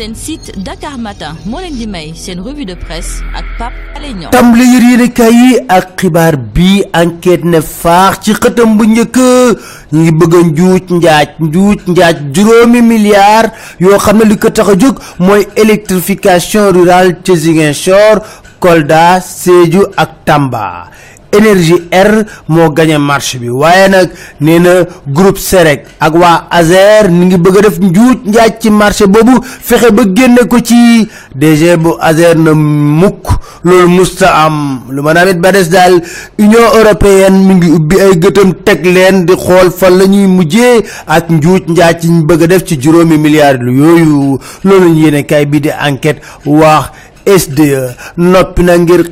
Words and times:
seen 0.00 0.14
site 0.16 0.48
Dakar 0.64 0.96
Matin 0.96 1.36
di 1.76 1.84
may 1.86 2.08
revue 2.40 2.64
de 2.64 2.72
presse 2.74 3.20
ak 3.36 3.44
yi 5.28 5.58
ak 5.68 6.00
bi 6.56 6.82
enquête 7.00 7.44
ne 7.44 7.60
faax 7.60 8.12
ci 8.24 8.32
xëtam 8.32 8.78
bu 8.78 8.84
njëkk 8.88 9.16
ñu 9.92 10.00
ngi 10.00 10.12
bëgg 10.20 10.34
a 10.38 10.40
njuuj 10.48 10.80
njaaj 10.96 11.26
njuuj 11.44 11.76
njaaj 11.92 12.16
juróomi 12.34 12.80
milliards 12.92 13.52
yoo 13.84 13.98
li 14.24 14.36
ko 14.42 14.48
tax 14.56 14.68
a 14.72 14.74
jóg 14.82 14.96
électrification 15.62 16.72
rurale 16.74 17.16
ci 17.24 17.36
Ziguinchor 17.42 18.16
Kolda 18.60 19.20
Sédhiou 19.20 19.84
ak 19.96 20.10
Tamba 20.24 20.88
énergie 21.32 21.82
R 21.92 22.24
moo 22.48 22.70
gagné 22.70 22.98
marché 22.98 23.38
bi. 23.38 23.48
Waaye 23.48 23.88
nag 23.88 24.10
nee 24.40 24.58
na 24.58 24.84
groupe 25.06 25.38
Serec 25.38 25.86
ak 26.00 26.14
waa 26.14 26.46
Azer 26.50 27.08
ni 27.10 27.26
ngi 27.26 27.36
bëgg 27.38 27.56
a 27.58 27.60
def 27.62 27.78
njuuj 27.80 28.16
njaaj 28.26 28.52
ci 28.60 28.70
marché 28.70 29.06
boobu. 29.06 29.40
Fexe 29.44 29.90
ba 29.92 30.02
génne 30.14 30.46
ko 30.48 30.58
ci 30.60 31.08
DG 31.34 31.76
bu 31.78 31.90
Azer 32.00 32.36
na 32.36 32.52
mukk. 32.54 33.26
Loolu 33.64 33.88
musta 33.88 34.28
am. 34.44 34.80
Lu 34.90 35.02
ma 35.02 35.12
naamit 35.14 35.38
ba 35.40 35.52
des 35.52 35.68
daal 35.68 36.00
Union 36.38 36.66
européenne 36.78 37.38
mi 37.46 37.54
ngi 37.54 37.70
ubbi 37.70 38.00
ay 38.00 38.18
gëtam 38.18 38.54
teg 38.64 38.84
leen 38.86 39.24
di 39.26 39.34
xool 39.36 39.70
fan 39.70 39.98
la 39.98 40.06
ñuy 40.06 40.26
mujjee 40.26 40.82
ak 41.06 41.30
njuuj 41.30 41.62
njaaj 41.68 42.00
ci 42.00 42.08
bëgg 42.08 42.42
a 42.42 42.46
def 42.46 42.64
ci 42.64 42.76
juróomi 42.80 43.18
milliards 43.18 43.62
yooyu. 43.62 44.38
Loolu 44.64 44.94
yéene 44.94 45.24
kay 45.26 45.46
bi 45.46 45.60
di 45.60 45.70
enquête 45.70 46.20
wax 46.46 46.90
SDE 47.26 47.94
noppi 48.16 48.62
na 48.62 48.76
ngir 48.78 49.04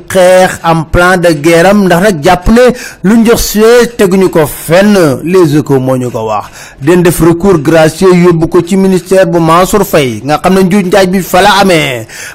am 0.63 0.85
plan 0.91 1.17
de 1.21 1.33
guerre 1.41 1.69
am 1.69 1.85
ndax 1.85 2.01
nag 2.03 2.23
jàpp 2.23 2.47
ne 2.49 2.61
lu 3.03 3.15
njox 3.17 3.41
see 3.41 3.87
teguñu 3.97 4.29
ko 4.29 4.45
fenn 4.47 4.95
les 5.23 5.55
échos 5.57 5.79
moo 5.79 5.95
ñu 5.97 6.09
ko 6.11 6.25
wax. 6.25 6.45
Den 6.81 7.03
def 7.03 7.19
recours 7.21 7.59
gracieux 7.61 8.13
yóbbu 8.13 8.47
ko 8.47 8.61
ci 8.61 8.77
ministère 8.77 9.25
bu 9.27 9.39
Mansour 9.39 9.83
Faye 9.85 10.21
nga 10.23 10.37
xam 10.39 10.53
ne 10.53 10.61
njaaj 10.63 11.07
bi 11.07 11.21
fa 11.21 11.41
la 11.41 11.63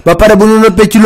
ba 0.05 0.15
pare 0.15 0.37
bu 0.37 0.45
ñu 0.47 0.65
ci 0.91 0.99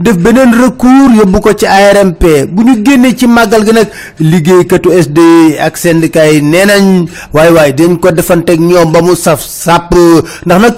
def 0.00 0.16
beneen 0.16 0.52
recours 0.62 1.14
yóbbu 1.16 1.40
ko 1.40 1.52
ci 1.54 1.66
ARMP 1.66 2.24
bu 2.50 2.62
ñu 2.64 2.84
génnee 2.84 3.16
ci 3.16 3.26
màggal 3.26 3.64
gi 3.64 3.72
nag 3.72 3.88
liggéeykatu 4.20 4.90
SDE 5.02 5.58
ak 5.60 5.76
syndicat 5.76 6.32
yi 6.32 6.42
nee 6.42 6.64
nañ 6.66 7.06
waaye 7.32 7.50
waaye 7.50 7.72
dañ 7.72 7.98
ko 7.98 8.10
defanteeg 8.10 8.60
ñoom 8.60 8.92
ba 8.92 9.00
mu 9.02 9.14
saf 9.16 9.40
sàpp. 9.42 9.94
Ndax 10.46 10.60
nag 10.60 10.74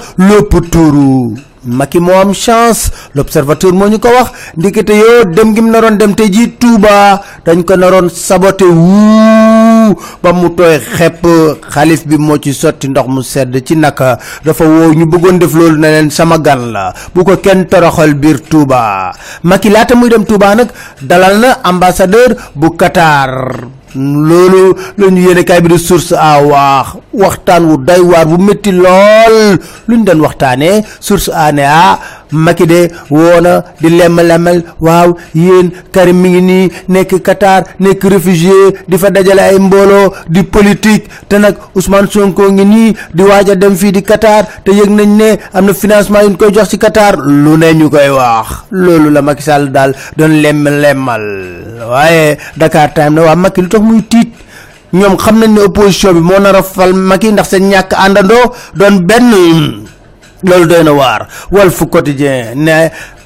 Macky 1.64 2.00
moo 2.00 2.14
am 2.14 2.32
chance. 2.32 2.90
L'observateur 3.14 3.72
moo 3.72 3.88
ñu 3.88 3.98
wax. 4.02 4.30
Ndikete 4.56 4.90
yoo 4.96 5.24
dem 5.34 5.54
gi 5.54 5.60
mu 5.60 5.70
naroon 5.70 5.96
dem 5.98 6.14
te 6.14 6.24
ji 6.32 6.56
Touba. 6.58 7.20
Dañ 7.44 7.64
ko 7.64 7.76
naroon 7.76 8.08
saboté 8.08 8.64
wuu. 8.64 9.94
Ba 10.22 10.32
mu 10.32 10.48
tooy 10.54 10.78
xepp. 10.78 11.24
Xalif 11.70 12.06
bi 12.06 12.16
moo 12.16 12.38
ci 12.38 12.52
sotti 12.54 12.88
ndox 12.88 13.06
mu 13.08 13.22
sedd 13.22 13.56
ci 13.64 13.74
naka. 13.76 14.18
Dafa 14.44 14.64
woo 14.64 14.92
ñu 14.94 15.04
bëggoon 15.06 15.38
def 15.38 15.52
loolu 15.54 15.76
ne 15.78 15.88
leen 15.88 16.10
sama 16.10 16.38
gan 16.38 16.72
la. 16.72 16.92
Bu 17.14 17.24
ko 17.24 17.36
toroxal 17.36 18.14
Touba. 18.48 19.12
Macky 19.42 19.68
laata 19.70 19.94
muy 19.94 20.08
dem 20.08 20.24
Touba 20.24 20.54
nag 20.54 20.68
dalal 21.02 21.38
na 21.40 21.58
ambassadeur 21.64 22.36
bu 22.54 22.76
Qatar 22.76 23.79
loolu 23.94 24.74
la 24.98 25.06
ñu 25.10 25.20
yéene 25.26 25.44
kaay 25.44 25.60
bi 25.60 25.68
di 25.68 25.78
source 25.78 26.12
a 26.16 26.40
wax 26.42 26.96
waxtaan 27.12 27.64
wu 27.68 27.76
doy 27.78 28.00
waar 28.00 28.26
bu 28.26 28.36
métti 28.42 28.72
lool 28.72 29.58
lu 29.88 29.96
ñu 29.96 30.04
doon 30.04 30.20
waxtaanee 30.20 30.82
source 31.00 31.30
a 31.34 31.52
ne 31.52 31.62
ah 31.66 31.98
Macky 32.32 32.66
de 32.66 32.88
woona 33.10 33.62
di 33.80 33.88
lemm-lemmel 33.90 34.62
waaw 34.80 35.14
yéen 35.34 35.70
Karim 35.92 36.16
mi 36.20 36.28
ngi 36.30 36.40
nii 36.42 36.70
nekk 36.88 37.22
Qatar 37.22 37.64
nekk 37.80 38.02
réfugié 38.04 38.84
di 38.88 38.96
fa 38.98 39.10
dajale 39.10 39.40
ay 39.42 39.58
mbooloo 39.58 40.12
di 40.28 40.42
politique 40.44 41.08
te 41.28 41.38
nag 41.38 41.54
Ousmane 41.74 42.06
Sonko 42.10 42.50
ngi 42.52 42.64
nii 42.64 42.94
di 43.14 43.22
waaj 43.22 43.50
a 43.50 43.54
dem 43.54 43.74
fii 43.76 43.90
di 43.92 44.02
Qatar 44.02 44.44
te 44.64 44.70
yëg 44.72 44.90
nañ 44.90 45.08
ne 45.16 45.28
am 45.52 45.64
na 45.66 45.72
financement 45.74 46.22
yu 46.22 46.30
ñu 46.30 46.36
koy 46.36 46.52
jox 46.52 46.68
ci 46.68 46.78
Qatar 46.78 47.16
lu 47.18 47.56
ne 47.56 47.72
ñu 47.74 47.88
wax. 47.90 48.48
Loolu 48.70 49.10
la 49.10 49.22
Macky 49.22 49.42
Sall 49.42 49.70
daal 49.72 49.94
doon 50.16 50.40
lemm-lemmal 50.42 51.24
waaye 51.90 52.38
Dakar 52.56 52.92
Time 52.94 53.14
na 53.14 53.22
waa 53.22 53.36
Macky 53.36 53.60
lu 53.62 53.68
tax 53.68 53.80
muy 53.82 54.02
tiit? 54.02 54.32
Ñoom 54.92 55.16
xam 55.18 55.38
nañ 55.38 55.50
ne 55.54 55.60
opposition 55.62 56.14
bi 56.14 56.20
moo 56.20 56.38
nar 56.40 56.56
a 56.56 56.62
fal 56.62 56.92
Macky 56.94 57.32
ndax 57.32 57.48
seen 57.50 57.70
ñàkk 57.70 57.92
àndandoo 57.94 58.52
doon 58.74 59.00
benn 59.06 59.30
loolu 60.42 60.66
doy 60.66 60.82
na 60.84 60.92
waar. 60.92 61.28
Walf 61.50 61.82
Quotidien 61.90 62.54
ne 62.56 62.70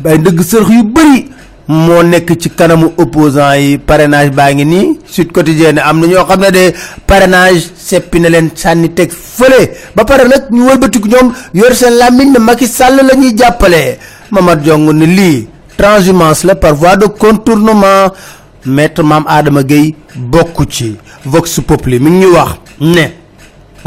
ay 0.05 0.19
ndëgg 0.19 0.41
sërx 0.43 0.69
yu 0.71 0.83
bëri 0.85 1.29
moo 1.69 2.03
nekk 2.03 2.35
ci 2.41 2.51
kanamu 2.51 2.93
opposant 2.99 3.55
yi. 3.57 3.79
Parrainage 3.79 4.31
baa 4.35 4.53
ngi 4.53 4.99
Sud 5.07 5.33
Quotidien 5.33 5.79
am 5.79 6.01
na 6.01 6.07
ñoo 6.07 6.25
xam 6.27 6.41
de 6.53 6.73
parrainage 7.07 7.71
seppi 7.77 8.21
na 8.21 8.29
leen 8.29 8.51
sànni 8.55 8.89
teg 8.95 9.11
fële. 9.13 9.71
Ba 9.95 10.05
pare 10.05 10.29
nag 10.29 10.51
ñu 10.51 10.67
wëlbatiku 10.69 11.09
ñoom 11.09 11.33
yor 11.55 11.75
seen 11.75 11.95
làmmiñ 11.99 12.33
ne 12.33 12.39
Macky 12.39 12.67
Sall 12.67 12.97
la 12.97 13.15
ñuy 13.15 13.35
Mamad 14.31 14.63
Diong 14.63 14.91
ne 14.93 15.07
lii 15.07 15.49
transhumance 15.77 16.45
la 16.45 16.55
par 16.55 16.75
voie 16.75 16.97
de 16.97 17.07
contournement. 17.07 18.11
Maître 18.67 19.03
Mame 19.03 19.25
Adama 19.29 19.63
Gueye 19.63 19.95
bokku 20.17 20.65
ci. 20.69 20.97
Vox 21.25 21.61
Populi 21.67 21.99
mi 22.01 22.11
ngi 22.11 22.27
wax 22.27 22.51
ne 22.81 23.24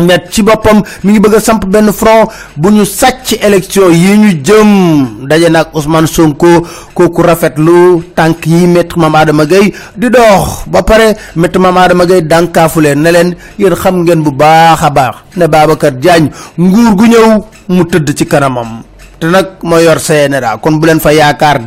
met 0.04 0.30
ci 0.32 0.42
boppam 0.44 0.82
mi 1.04 1.12
ngi 1.12 1.20
bëgg 1.20 1.36
a 1.36 1.40
samp 1.40 1.66
benn 1.66 1.92
front 1.94 2.30
bu 2.56 2.70
ñu 2.70 2.86
sàcc 2.86 3.38
élection 3.42 3.92
yi 3.92 4.18
ñu 4.18 4.30
jëm. 4.44 5.28
Daje 5.28 5.50
nag 5.50 5.68
Ousmane 5.74 6.08
Sonko 6.08 6.48
kooku 6.94 7.22
rafetlu 7.22 8.04
tànk 8.16 8.46
yi 8.46 8.68
maître 8.68 8.98
Mame 8.98 9.16
Adama 9.18 9.46
Gueye 9.46 9.74
di 9.96 10.10
dox. 10.10 10.66
Ba 10.68 10.84
pare 10.84 11.16
maître 11.36 11.60
Mame 11.60 11.78
Adama 11.80 12.06
Gueye 12.06 12.22
dànkaafu 12.22 12.82
leen 12.82 13.02
ne 13.02 13.12
leen 13.12 13.36
yéen 13.60 13.76
xam 13.76 14.04
ngeen 14.04 14.22
bu 14.24 14.32
baax 14.32 14.90
baax 14.94 15.16
ne 15.36 15.48
Babacar 15.48 15.92
Diagne 15.92 16.30
nguur 16.58 16.96
gu 16.96 17.06
ñëw 17.08 17.44
mu 17.70 17.84
tëdd 17.86 18.14
ci 18.16 18.26
kanamam. 18.26 18.84
Te 19.20 19.26
nag 19.26 19.58
moo 19.64 19.80
yor 19.80 19.98
kon 20.62 20.78
bu 20.80 20.88
fa 21.00 21.12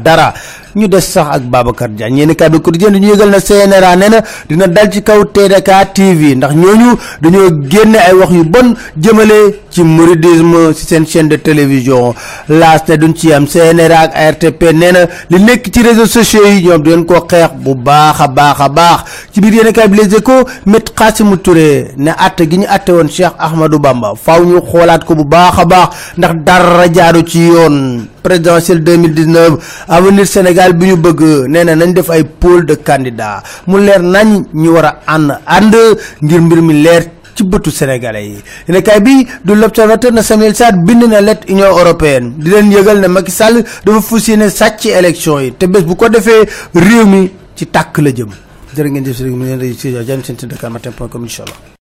dara 0.05 0.33
ñu 0.77 0.89
des 0.89 1.01
sax 1.01 1.27
ak 1.37 1.43
Babacar 1.43 1.89
Diagne. 1.89 2.19
Yéen 2.19 2.35
kay 2.35 2.49
bi 2.49 2.61
quotidien 2.61 2.91
ñu 2.91 3.09
yëgal 3.13 3.31
na 3.31 3.41
CNRA 3.41 3.97
nee 3.97 4.09
na 4.11 4.21
dina 4.49 4.67
dal 4.67 4.91
ci 4.93 5.03
kaw 5.03 5.25
TDK 5.25 5.71
TV 5.95 6.35
ndax 6.37 6.55
ñooñu 6.55 6.97
dañoo 7.23 7.51
génne 7.69 7.97
ay 7.99 8.13
wax 8.15 8.31
yu 8.33 8.45
bon 8.45 8.75
jëmale 9.01 9.55
ci 9.71 9.83
mouridisme 9.83 10.73
ci 10.75 10.85
seen 10.87 11.07
chaîne 11.07 11.29
de 11.29 11.37
télévision. 11.37 12.15
Laas 12.49 12.83
ne 12.89 12.97
duñ 12.97 13.15
ci 13.15 13.33
am. 13.33 13.47
CNRA 13.47 13.99
ak 14.01 14.13
ARTP 14.15 14.63
nee 14.75 14.93
na 14.93 15.07
li 15.31 15.43
nekk 15.43 15.71
ci 15.73 15.83
réseaux 15.83 16.07
sociaux 16.07 16.45
yi 16.47 16.63
ñoom 16.65 16.83
leen 16.85 17.05
ko 17.05 17.15
xeex 17.29 17.51
bu 17.59 17.75
baax 17.75 18.21
a 18.21 18.29
baax 18.29 18.61
a 18.61 18.69
baax. 18.69 19.01
Ci 19.33 19.41
biir 19.41 19.55
yéen 19.55 19.73
kay 19.73 19.89
bi 19.89 19.99
les 19.99 20.15
échos 20.17 20.45
met 20.67 20.85
Khassimou 20.95 21.37
Touré 21.37 21.89
ne 21.97 22.11
atte 22.17 22.49
gi 22.51 22.59
ñu 22.59 22.67
atte 22.69 22.91
woon 22.91 23.09
Cheikh 23.09 23.33
Ahmadou 23.39 23.79
Bamba 23.79 24.13
faaw 24.15 24.45
ñu 24.45 24.61
xoolaat 24.61 25.05
ko 25.05 25.15
bu 25.15 25.25
baax 25.25 25.59
a 25.59 25.65
baax 25.65 25.89
ndax 26.19 26.35
dara 26.45 26.85
jaaru 26.93 27.23
ci 27.27 27.47
yoon. 27.49 28.07
Présidentielle 28.23 28.85
2019 28.85 29.85
avenir 29.89 30.27
Sénégal 30.27 30.60
bi 30.79 30.87
ñu 30.87 30.97
bëgg 30.97 31.21
nee 31.49 31.65
na 31.65 31.75
nañ 31.75 31.93
def 31.95 32.11
ay 32.11 32.25
pôle 32.25 32.65
de 32.67 32.75
candidats. 32.77 33.43
Mu 33.67 33.79
leer 33.81 34.03
nañ 34.03 34.45
ñu 34.55 34.71
war 34.73 34.85
a 34.85 34.93
ànd 35.15 35.31
ànd 35.47 35.75
ngir 36.23 36.41
mbir 36.41 36.61
mi 36.63 36.83
leer 36.83 37.03
ci 37.35 37.43
bëtu 37.45 37.71
sénégalais 37.71 38.27
yi. 38.29 38.39
Yéen 38.69 38.83
kay 38.83 39.01
bi 39.01 39.27
du 39.45 39.55
l'observateur 39.55 40.13
na 40.13 40.23
Samuel 40.23 40.55
Sarr 40.55 40.77
bind 40.87 41.03
na 41.09 41.21
lettre 41.21 41.49
Union 41.49 41.71
européenne. 41.83 42.35
Di 42.39 42.51
leen 42.51 42.71
yëgal 42.73 43.01
ne 43.01 43.09
Macky 43.09 43.31
Sall 43.31 43.65
dafa 43.85 44.01
fas 44.01 44.29
yéene 44.29 44.49
sàcc 44.51 44.87
élection 44.87 45.39
yi. 45.41 45.53
Te 45.53 45.67
bés 45.67 45.83
bu 45.83 45.95
ko 45.97 46.09
defee 46.09 46.47
réew 46.75 47.07
mi 47.07 47.31
ci 47.57 47.67
tàkk 47.67 47.99
la 47.99 48.11
jëm. 48.13 48.31
Jërë 48.77 48.91
ngeen 48.91 49.05
jëf 49.07 49.21
rek 49.25 49.35
mu 49.35 49.45
leen 49.45 49.61
rëy 49.61 49.75
si 49.75 49.91
seen 50.07 50.23
site 50.25 50.47
dakarmatin.com 50.47 51.23
incha 51.25 51.43
allah 51.45 51.80